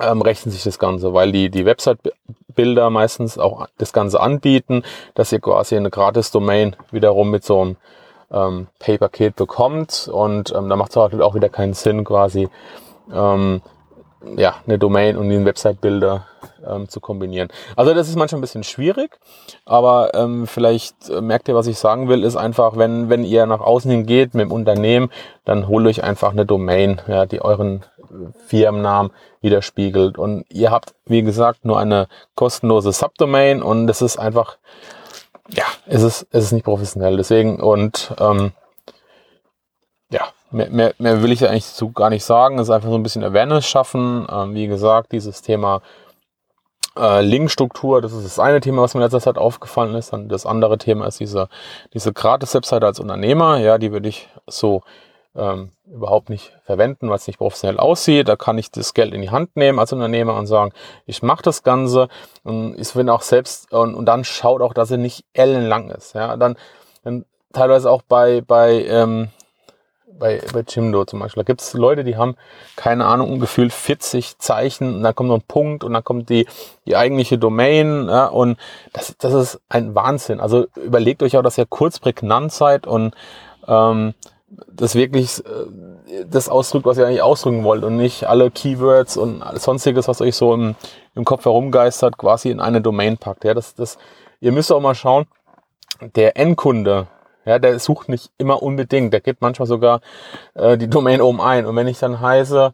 ähm, 0.00 0.22
rechnen 0.22 0.52
sich 0.52 0.62
das 0.64 0.78
Ganze, 0.78 1.12
weil 1.12 1.32
die, 1.32 1.50
die 1.50 1.66
Website-Bilder 1.66 2.90
meistens 2.90 3.38
auch 3.38 3.66
das 3.78 3.92
Ganze 3.92 4.20
anbieten, 4.20 4.82
dass 5.14 5.32
ihr 5.32 5.40
quasi 5.40 5.76
eine 5.76 5.90
Gratis-Domain 5.90 6.76
wiederum 6.90 7.30
mit 7.30 7.44
so 7.44 7.60
einem 7.60 7.76
ähm, 8.30 8.66
Pay-Paket 8.78 9.36
bekommt 9.36 10.08
und 10.12 10.52
ähm, 10.54 10.68
da 10.68 10.76
macht 10.76 10.90
es 10.90 10.96
halt 10.96 11.20
auch 11.20 11.34
wieder 11.34 11.48
keinen 11.48 11.74
Sinn 11.74 12.04
quasi 12.04 12.48
ähm, 13.12 13.60
ja, 14.36 14.56
eine 14.66 14.78
Domain 14.78 15.16
und 15.16 15.28
den 15.28 15.44
Website-Bilder 15.44 16.26
ähm, 16.66 16.88
zu 16.88 17.00
kombinieren. 17.00 17.48
Also 17.76 17.94
das 17.94 18.08
ist 18.08 18.16
manchmal 18.16 18.38
ein 18.38 18.42
bisschen 18.42 18.64
schwierig, 18.64 19.18
aber 19.64 20.14
ähm, 20.14 20.46
vielleicht 20.46 21.08
äh, 21.10 21.20
merkt 21.20 21.48
ihr, 21.48 21.54
was 21.54 21.66
ich 21.66 21.78
sagen 21.78 22.08
will, 22.08 22.24
ist 22.24 22.36
einfach, 22.36 22.76
wenn, 22.76 23.08
wenn 23.08 23.24
ihr 23.24 23.46
nach 23.46 23.60
außen 23.60 23.90
hin 23.90 24.06
geht 24.06 24.34
mit 24.34 24.46
dem 24.46 24.52
Unternehmen, 24.52 25.10
dann 25.44 25.68
holt 25.68 25.86
euch 25.86 26.02
einfach 26.02 26.32
eine 26.32 26.46
Domain, 26.46 27.00
ja, 27.06 27.26
die 27.26 27.42
euren 27.42 27.84
Firmennamen 28.46 29.12
widerspiegelt. 29.40 30.18
Und 30.18 30.44
ihr 30.48 30.70
habt, 30.70 30.94
wie 31.06 31.22
gesagt, 31.22 31.64
nur 31.64 31.78
eine 31.78 32.08
kostenlose 32.34 32.92
Subdomain 32.92 33.62
und 33.62 33.86
das 33.86 34.02
ist 34.02 34.18
einfach, 34.18 34.58
ja, 35.48 35.64
es 35.86 36.02
ist, 36.02 36.26
es 36.30 36.44
ist 36.44 36.52
nicht 36.52 36.64
professionell. 36.64 37.16
Deswegen 37.16 37.60
und 37.60 38.14
ähm, 38.18 38.52
ja, 40.10 40.28
mehr, 40.54 40.70
mehr, 40.70 40.94
mehr 40.98 41.22
will 41.22 41.32
ich 41.32 41.46
eigentlich 41.46 41.66
zu 41.66 41.92
gar 41.92 42.10
nicht 42.10 42.24
sagen. 42.24 42.58
Es 42.58 42.68
ist 42.68 42.74
einfach 42.74 42.88
so 42.88 42.94
ein 42.94 43.02
bisschen 43.02 43.24
Awareness 43.24 43.66
schaffen. 43.66 44.26
Ähm, 44.30 44.54
wie 44.54 44.66
gesagt, 44.66 45.12
dieses 45.12 45.42
Thema 45.42 45.82
äh, 46.96 47.22
Linkstruktur, 47.22 48.00
das 48.00 48.12
ist 48.12 48.24
das 48.24 48.38
eine 48.38 48.60
Thema, 48.60 48.82
was 48.82 48.94
mir 48.94 49.00
in 49.00 49.04
letzter 49.04 49.20
Zeit 49.20 49.36
aufgefallen 49.36 49.94
ist. 49.94 50.12
Und 50.12 50.28
das 50.28 50.46
andere 50.46 50.78
Thema 50.78 51.06
ist 51.06 51.20
diese, 51.20 51.48
diese 51.92 52.12
Gratis-Webseite 52.12 52.86
als 52.86 53.00
Unternehmer. 53.00 53.58
Ja, 53.58 53.78
die 53.78 53.92
würde 53.92 54.08
ich 54.08 54.28
so 54.46 54.82
ähm, 55.34 55.72
überhaupt 55.86 56.30
nicht 56.30 56.52
verwenden, 56.64 57.08
weil 57.08 57.16
es 57.16 57.26
nicht 57.26 57.38
professionell 57.38 57.78
aussieht. 57.78 58.28
Da 58.28 58.36
kann 58.36 58.56
ich 58.56 58.70
das 58.70 58.94
Geld 58.94 59.12
in 59.12 59.22
die 59.22 59.30
Hand 59.30 59.56
nehmen 59.56 59.80
als 59.80 59.92
Unternehmer 59.92 60.36
und 60.36 60.46
sagen, 60.46 60.72
ich 61.06 61.22
mache 61.22 61.42
das 61.42 61.64
Ganze 61.64 62.08
und 62.44 62.78
ich 62.78 62.92
bin 62.94 63.10
auch 63.10 63.22
selbst 63.22 63.72
und, 63.72 63.94
und 63.94 64.06
dann 64.06 64.22
schaut 64.24 64.62
auch, 64.62 64.72
dass 64.72 64.92
er 64.92 64.98
nicht 64.98 65.24
ellenlang 65.32 65.90
ist. 65.90 66.14
Ja, 66.14 66.36
dann, 66.36 66.56
dann 67.02 67.24
teilweise 67.52 67.90
auch 67.90 68.02
bei, 68.02 68.40
bei 68.40 68.84
ähm, 68.84 69.30
bei, 70.18 70.40
bei 70.52 70.64
Jimdo 70.66 71.04
zum 71.04 71.20
Beispiel. 71.20 71.42
Da 71.42 71.46
gibt 71.46 71.60
es 71.60 71.72
Leute, 71.74 72.04
die 72.04 72.16
haben, 72.16 72.36
keine 72.76 73.06
Ahnung, 73.06 73.40
gefühlt 73.40 73.72
40 73.72 74.38
Zeichen 74.38 74.96
und 74.96 75.02
dann 75.02 75.14
kommt 75.14 75.28
noch 75.28 75.38
ein 75.38 75.46
Punkt 75.46 75.84
und 75.84 75.92
dann 75.92 76.04
kommt 76.04 76.28
die, 76.30 76.46
die 76.86 76.96
eigentliche 76.96 77.38
Domain 77.38 78.08
ja, 78.08 78.26
und 78.26 78.58
das, 78.92 79.16
das 79.18 79.34
ist 79.34 79.60
ein 79.68 79.94
Wahnsinn. 79.94 80.40
Also 80.40 80.66
überlegt 80.76 81.22
euch 81.22 81.36
auch, 81.36 81.42
dass 81.42 81.58
ihr 81.58 81.66
kurz 81.66 81.98
prägnant 81.98 82.52
seid 82.52 82.86
und 82.86 83.14
ähm, 83.66 84.14
das 84.72 84.94
wirklich 84.94 85.44
äh, 85.44 86.24
das 86.26 86.48
ausdrückt, 86.48 86.86
was 86.86 86.98
ihr 86.98 87.06
eigentlich 87.06 87.22
ausdrücken 87.22 87.64
wollt 87.64 87.84
und 87.84 87.96
nicht 87.96 88.24
alle 88.24 88.50
Keywords 88.50 89.16
und 89.16 89.42
sonstiges, 89.54 90.08
was 90.08 90.20
euch 90.20 90.36
so 90.36 90.54
im, 90.54 90.74
im 91.14 91.24
Kopf 91.24 91.44
herumgeistert, 91.44 92.18
quasi 92.18 92.50
in 92.50 92.60
eine 92.60 92.80
Domain 92.80 93.18
packt. 93.18 93.44
Ja, 93.44 93.54
das, 93.54 93.74
das, 93.74 93.98
ihr 94.40 94.52
müsst 94.52 94.70
auch 94.72 94.80
mal 94.80 94.94
schauen, 94.94 95.26
der 96.14 96.36
Endkunde, 96.36 97.06
ja, 97.44 97.58
der 97.58 97.78
sucht 97.78 98.08
nicht 98.08 98.30
immer 98.38 98.62
unbedingt. 98.62 99.12
Der 99.12 99.20
gibt 99.20 99.40
manchmal 99.40 99.66
sogar 99.66 100.00
äh, 100.54 100.76
die 100.78 100.88
Domain 100.88 101.20
oben 101.20 101.40
ein. 101.40 101.66
Und 101.66 101.76
wenn 101.76 101.88
ich 101.88 101.98
dann 101.98 102.20
heiße 102.20 102.72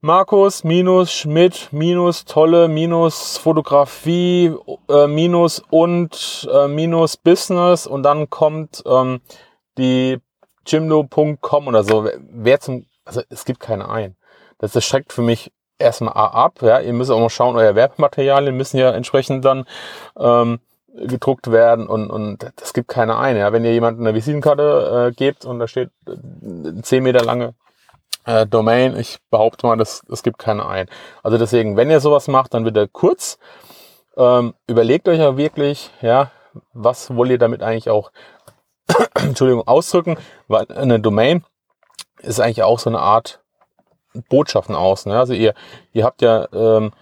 Markus 0.00 0.62
minus 0.62 1.10
Schmidt 1.12 1.68
minus 1.72 2.24
tolle 2.24 2.68
minus 2.68 3.36
Fotografie 3.36 4.54
äh, 4.88 5.08
minus 5.08 5.60
und 5.70 6.48
äh, 6.52 6.68
minus 6.68 7.16
Business 7.16 7.84
und 7.86 8.04
dann 8.04 8.30
kommt 8.30 8.82
ähm, 8.86 9.20
die 9.76 10.18
jimdo.com 10.66 11.66
oder 11.66 11.82
so. 11.82 12.08
Wer 12.30 12.60
zum, 12.60 12.86
also 13.04 13.22
es 13.28 13.44
gibt 13.44 13.58
keine 13.58 13.88
ein. 13.88 14.16
Das, 14.58 14.72
das 14.72 14.84
schreckt 14.84 15.12
für 15.12 15.22
mich 15.22 15.52
erstmal 15.78 16.14
ab. 16.14 16.60
Ja, 16.62 16.80
ihr 16.80 16.92
müsst 16.92 17.10
auch 17.10 17.18
mal 17.18 17.30
schauen, 17.30 17.56
euer 17.56 17.74
Werbematerialien 17.74 18.56
müssen 18.56 18.78
ja 18.78 18.90
entsprechend 18.90 19.44
dann 19.44 19.64
ähm, 20.18 20.60
gedruckt 21.06 21.50
werden 21.50 21.86
und, 21.86 22.10
und 22.10 22.50
das 22.56 22.72
gibt 22.72 22.88
keine 22.88 23.18
eine. 23.18 23.40
Ja. 23.40 23.52
Wenn 23.52 23.64
ihr 23.64 23.72
jemanden 23.72 24.06
eine 24.06 24.14
Visitenkarte 24.14 25.08
äh, 25.08 25.14
gebt 25.14 25.44
und 25.44 25.58
da 25.58 25.68
steht 25.68 25.90
äh, 26.06 26.82
10 26.82 27.02
Meter 27.02 27.24
lange 27.24 27.54
äh, 28.24 28.46
Domain, 28.46 28.96
ich 28.96 29.18
behaupte 29.30 29.66
mal, 29.66 29.76
das, 29.76 30.02
das 30.08 30.22
gibt 30.22 30.38
keine 30.38 30.66
ein. 30.66 30.88
Also 31.22 31.38
deswegen, 31.38 31.76
wenn 31.76 31.90
ihr 31.90 32.00
sowas 32.00 32.28
macht, 32.28 32.54
dann 32.54 32.64
bitte 32.64 32.88
kurz. 32.88 33.38
Ähm, 34.16 34.54
überlegt 34.66 35.08
euch 35.08 35.18
ja 35.18 35.36
wirklich, 35.36 35.90
ja, 36.02 36.30
was 36.72 37.14
wollt 37.14 37.30
ihr 37.30 37.38
damit 37.38 37.62
eigentlich 37.62 37.88
auch, 37.88 38.10
Entschuldigung, 39.14 39.66
ausdrücken, 39.66 40.16
weil 40.48 40.66
eine 40.72 40.98
Domain 40.98 41.44
ist 42.20 42.40
eigentlich 42.40 42.64
auch 42.64 42.78
so 42.78 42.90
eine 42.90 42.98
Art 42.98 43.40
Botschaften 44.28 44.74
außen. 44.74 45.12
Ja. 45.12 45.20
Also 45.20 45.34
ihr, 45.34 45.54
ihr 45.92 46.04
habt 46.04 46.22
ja 46.22 46.48
ähm, 46.52 46.92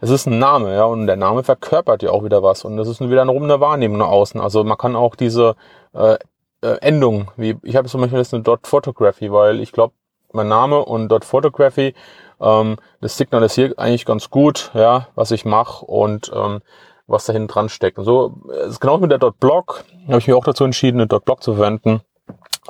es 0.00 0.10
ist 0.10 0.26
ein 0.26 0.38
Name, 0.38 0.74
ja, 0.74 0.84
und 0.84 1.06
der 1.06 1.16
Name 1.16 1.42
verkörpert 1.42 2.02
ja 2.02 2.10
auch 2.10 2.24
wieder 2.24 2.42
was. 2.42 2.64
Und 2.64 2.76
das 2.76 2.88
ist 2.88 3.00
wieder 3.00 3.22
eine 3.22 3.30
runde 3.30 3.60
Wahrnehmung 3.60 3.98
nach 3.98 4.08
außen. 4.08 4.40
Also 4.40 4.64
man 4.64 4.78
kann 4.78 4.96
auch 4.96 5.16
diese 5.16 5.56
äh, 5.92 6.16
äh, 6.62 6.78
Endung, 6.80 7.30
wie 7.36 7.56
ich 7.62 7.76
habe 7.76 7.88
zum 7.88 8.00
Beispiel 8.00 8.18
jetzt 8.18 8.34
eine 8.34 8.42
Dot 8.42 8.66
Photography, 8.66 9.32
weil 9.32 9.60
ich 9.60 9.72
glaube, 9.72 9.94
mein 10.32 10.48
Name 10.48 10.84
und 10.84 11.08
Dot 11.08 11.24
Photography, 11.24 11.94
ähm, 12.40 12.76
das 13.00 13.16
signalisiert 13.16 13.78
eigentlich 13.78 14.04
ganz 14.04 14.30
gut, 14.30 14.70
ja, 14.74 15.08
was 15.14 15.30
ich 15.30 15.44
mache 15.44 15.84
und 15.84 16.30
ähm, 16.34 16.60
was 17.06 17.24
da 17.24 17.32
hinten 17.32 17.48
dran 17.48 17.68
steckt. 17.68 17.98
Und 17.98 18.04
so 18.04 18.42
ist 18.68 18.80
genau 18.80 18.98
mit 18.98 19.10
der 19.10 19.18
Dot 19.18 19.40
Blog, 19.40 19.84
habe 20.06 20.18
ich 20.18 20.26
mich 20.26 20.36
auch 20.36 20.44
dazu 20.44 20.64
entschieden, 20.64 20.98
eine 20.98 21.06
Dot 21.06 21.24
Blog 21.24 21.42
zu 21.42 21.54
verwenden. 21.54 22.02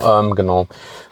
Ähm, 0.01 0.35
genau. 0.35 0.67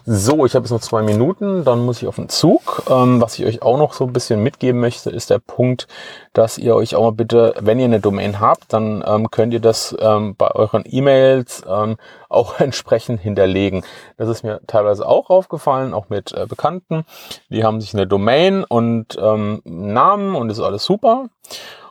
So, 0.05 0.47
ich 0.47 0.55
habe 0.55 0.65
jetzt 0.65 0.71
noch 0.71 0.81
zwei 0.81 1.03
Minuten, 1.03 1.65
dann 1.65 1.85
muss 1.85 2.01
ich 2.01 2.07
auf 2.07 2.15
den 2.15 2.29
Zug. 2.29 2.85
Ähm, 2.89 3.21
was 3.21 3.39
ich 3.39 3.45
euch 3.45 3.63
auch 3.63 3.77
noch 3.79 3.93
so 3.93 4.05
ein 4.05 4.13
bisschen 4.13 4.43
mitgeben 4.43 4.81
möchte, 4.81 5.11
ist 5.11 5.31
der 5.31 5.41
Punkt, 5.41 5.89
dass 6.33 6.59
ihr 6.59 6.77
euch 6.77 6.95
auch 6.95 7.03
mal 7.03 7.13
bitte, 7.13 7.55
wenn 7.59 7.81
ihr 7.81 7.87
eine 7.87 7.99
Domain 7.99 8.39
habt, 8.39 8.73
dann 8.73 9.03
ähm, 9.05 9.31
könnt 9.31 9.53
ihr 9.53 9.61
das 9.61 9.97
ähm, 9.99 10.37
bei 10.37 10.53
euren 10.53 10.85
E-Mails 10.87 11.65
ähm, 11.69 11.97
auch 12.29 12.61
entsprechend 12.61 13.21
hinterlegen. 13.21 13.85
Das 14.17 14.29
ist 14.29 14.45
mir 14.45 14.61
teilweise 14.69 15.09
auch 15.09 15.31
aufgefallen, 15.31 15.93
auch 15.93 16.09
mit 16.09 16.33
äh, 16.33 16.47
Bekannten. 16.47 17.05
Die 17.51 17.65
haben 17.65 17.81
sich 17.81 17.93
eine 17.95 18.07
Domain 18.07 18.63
und 18.63 19.19
ähm, 19.21 19.61
Namen 19.65 20.37
und 20.37 20.51
ist 20.51 20.61
alles 20.61 20.85
super. 20.85 21.27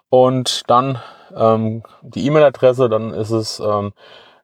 Und 0.10 0.64
dann 0.68 1.00
ähm, 1.36 1.84
die 2.02 2.26
E-Mail-Adresse, 2.26 2.88
dann 2.88 3.12
ist 3.14 3.32
es 3.32 3.62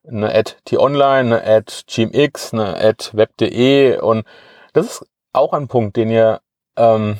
eine 0.07 0.33
at 0.33 0.57
t-online, 0.65 1.37
eine 1.37 1.43
at 1.43 1.83
gmx, 1.87 2.53
eine 2.53 2.77
at 2.77 3.11
web.de 3.13 3.99
und 3.99 4.25
das 4.73 4.85
ist 4.85 5.05
auch 5.33 5.53
ein 5.53 5.67
Punkt, 5.67 5.95
den 5.97 6.09
ihr 6.09 6.41
ähm, 6.75 7.17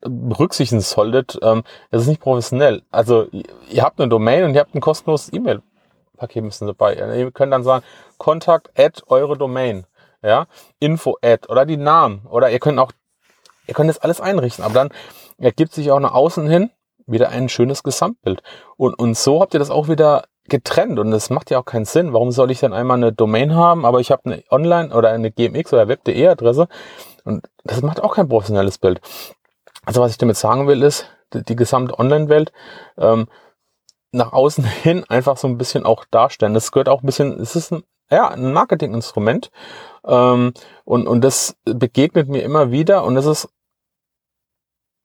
berücksichtigen 0.00 0.80
solltet. 0.80 1.38
Ähm, 1.42 1.64
das 1.90 2.02
ist 2.02 2.08
nicht 2.08 2.20
professionell. 2.20 2.82
Also 2.90 3.28
ihr 3.68 3.82
habt 3.82 4.00
eine 4.00 4.08
Domain 4.08 4.44
und 4.44 4.54
ihr 4.54 4.60
habt 4.60 4.74
ein 4.74 4.80
kostenloses 4.80 5.32
E-Mail-Paket 5.32 6.44
müssen 6.44 6.66
dabei. 6.66 6.94
Ihr 6.94 7.30
könnt 7.32 7.52
dann 7.52 7.64
sagen, 7.64 7.84
Kontakt 8.18 8.78
at 8.78 9.02
eure 9.08 9.36
Domain, 9.36 9.86
ja, 10.22 10.46
Info 10.78 11.16
at 11.22 11.48
oder 11.48 11.66
die 11.66 11.76
Namen 11.76 12.26
oder 12.28 12.50
ihr 12.50 12.58
könnt 12.58 12.78
auch, 12.78 12.92
ihr 13.66 13.74
könnt 13.74 13.90
das 13.90 13.98
alles 13.98 14.20
einrichten, 14.20 14.64
aber 14.64 14.74
dann 14.74 14.90
ergibt 15.38 15.72
sich 15.72 15.90
auch 15.90 16.00
nach 16.00 16.14
außen 16.14 16.48
hin 16.48 16.70
wieder 17.06 17.30
ein 17.30 17.48
schönes 17.48 17.82
Gesamtbild. 17.82 18.42
Und, 18.76 18.94
und 18.98 19.16
so 19.16 19.40
habt 19.40 19.54
ihr 19.54 19.60
das 19.60 19.70
auch 19.70 19.88
wieder 19.88 20.24
getrennt 20.48 20.98
und 20.98 21.10
das 21.10 21.30
macht 21.30 21.50
ja 21.50 21.58
auch 21.58 21.64
keinen 21.64 21.84
Sinn. 21.84 22.12
Warum 22.12 22.30
soll 22.30 22.50
ich 22.50 22.60
dann 22.60 22.72
einmal 22.72 22.96
eine 22.96 23.12
Domain 23.12 23.54
haben, 23.54 23.84
aber 23.84 24.00
ich 24.00 24.10
habe 24.10 24.22
eine 24.24 24.44
Online- 24.50 24.94
oder 24.94 25.10
eine 25.10 25.30
GMX 25.30 25.72
oder 25.72 25.88
Web.de 25.88 26.26
Adresse 26.26 26.68
und 27.24 27.48
das 27.64 27.82
macht 27.82 28.02
auch 28.02 28.14
kein 28.14 28.28
professionelles 28.28 28.78
Bild. 28.78 29.00
Also 29.84 30.00
was 30.00 30.12
ich 30.12 30.18
damit 30.18 30.36
sagen 30.36 30.66
will 30.68 30.82
ist, 30.82 31.06
die, 31.32 31.42
die 31.42 31.56
gesamte 31.56 31.98
Online-Welt 31.98 32.52
ähm, 32.98 33.26
nach 34.12 34.32
außen 34.32 34.64
hin 34.82 35.04
einfach 35.08 35.36
so 35.36 35.48
ein 35.48 35.58
bisschen 35.58 35.84
auch 35.84 36.04
darstellen. 36.10 36.54
Das 36.54 36.72
gehört 36.72 36.88
auch 36.88 37.02
ein 37.02 37.06
bisschen, 37.06 37.40
es 37.40 37.56
ist 37.56 37.72
ein, 37.72 37.82
ja, 38.10 38.28
ein 38.28 38.52
Marketinginstrument 38.52 39.50
ähm, 40.06 40.52
und, 40.84 41.08
und 41.08 41.22
das 41.22 41.56
begegnet 41.64 42.28
mir 42.28 42.42
immer 42.42 42.70
wieder 42.70 43.04
und 43.04 43.16
das 43.16 43.26
ist 43.26 43.48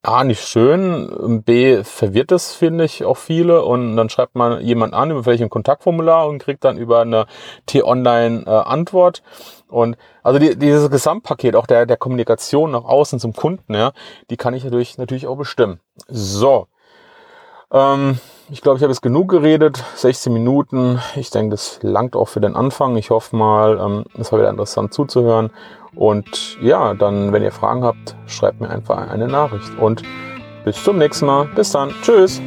A, 0.04 0.24
nicht 0.24 0.48
schön, 0.48 1.44
B, 1.46 1.84
verwirrt 1.84 2.32
es, 2.32 2.56
finde 2.56 2.86
ich, 2.86 3.06
auch 3.06 3.18
viele. 3.18 3.64
Und 3.64 3.96
dann 3.96 4.10
schreibt 4.10 4.36
man 4.36 4.60
jemand 4.62 4.96
an 4.96 5.12
über 5.12 5.28
welchen 5.28 5.50
Kontaktformular 5.50 6.28
und 6.28 6.40
kriegt 6.40 6.64
dann 6.64 6.78
über 6.78 7.02
eine 7.02 7.28
T-Online 7.68 8.46
äh, 8.48 8.50
Antwort. 8.50 9.22
Und 9.68 9.98
also 10.24 10.40
die, 10.40 10.58
dieses 10.58 10.90
Gesamtpaket 10.90 11.56
auch 11.56 11.68
der, 11.68 11.86
der 11.86 11.98
Kommunikation 11.98 12.72
nach 12.72 12.84
außen 12.84 13.20
zum 13.20 13.34
Kunden, 13.34 13.76
ja, 13.76 13.92
die 14.32 14.38
kann 14.38 14.56
ich 14.56 14.64
natürlich, 14.64 14.98
natürlich 14.98 15.28
auch 15.28 15.38
bestimmen. 15.38 15.80
So, 16.08 16.66
ähm, 17.72 18.18
ich 18.50 18.62
glaube, 18.62 18.78
ich 18.78 18.84
habe 18.84 18.92
jetzt 18.92 19.02
genug 19.02 19.30
geredet. 19.30 19.84
16 19.96 20.34
Minuten. 20.34 21.00
Ich 21.16 21.30
denke, 21.30 21.52
das 21.52 21.80
langt 21.82 22.16
auch 22.16 22.28
für 22.28 22.42
den 22.42 22.56
Anfang. 22.56 22.98
Ich 22.98 23.10
hoffe 23.10 23.36
mal, 23.36 23.80
ähm, 23.80 24.04
es 24.20 24.32
war 24.32 24.40
wieder 24.40 24.50
interessant 24.50 24.94
zuzuhören. 24.94 25.52
Und 25.96 26.58
ja, 26.62 26.94
dann, 26.94 27.32
wenn 27.32 27.44
ihr 27.44 27.52
Fragen 27.52 27.84
habt, 27.84 28.16
schreibt 28.28 28.60
mir 28.60 28.70
einfach 28.70 29.10
eine 29.10 29.28
Nachricht. 29.28 29.78
Und 29.80 30.04
bis 30.66 30.84
zum 30.84 30.98
nächsten 30.98 31.26
Mal. 31.26 31.46
Bis 31.56 31.72
dann. 31.72 31.94
Tschüss. 32.02 32.42